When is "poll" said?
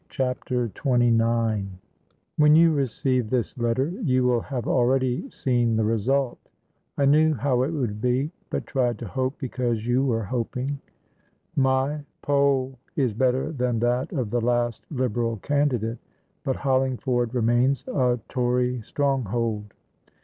12.23-12.79